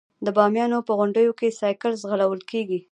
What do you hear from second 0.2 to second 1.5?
د بامیانو په غونډیو